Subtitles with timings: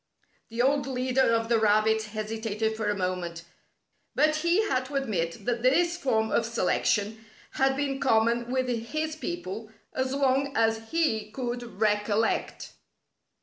[0.49, 3.43] The old leader of the rabbits hesitated for a moment,
[4.15, 9.15] but he had to admit that this form of selection had been common with his
[9.15, 12.73] people as long as he could recollect.